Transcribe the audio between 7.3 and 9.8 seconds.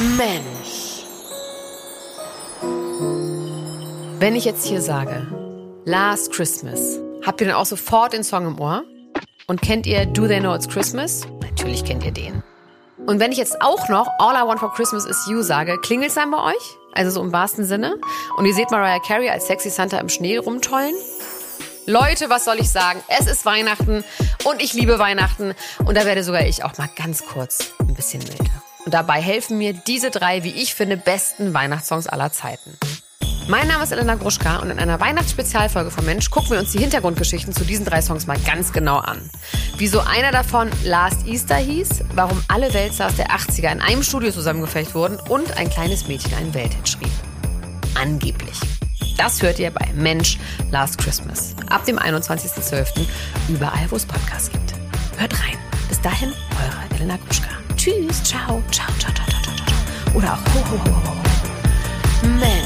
ihr dann auch sofort den Song im Ohr? Und